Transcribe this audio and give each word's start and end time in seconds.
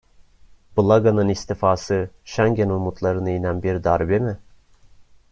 Blaga'nın 0.77 1.29
istifası 1.29 2.09
Schengen 2.25 2.69
umutlarına 2.69 3.29
inen 3.29 3.63
bir 3.63 3.83
darbe 3.83 4.19
mi? 4.19 4.37